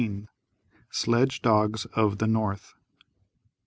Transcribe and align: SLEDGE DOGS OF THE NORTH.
SLEDGE 0.89 1.43
DOGS 1.43 1.85
OF 1.93 2.17
THE 2.17 2.25
NORTH. 2.25 2.73